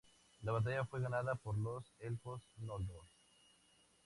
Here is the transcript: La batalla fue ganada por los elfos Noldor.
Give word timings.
La 0.41 0.51
batalla 0.51 0.83
fue 0.85 0.99
ganada 0.99 1.35
por 1.35 1.55
los 1.59 1.83
elfos 1.99 2.41
Noldor. 2.57 3.03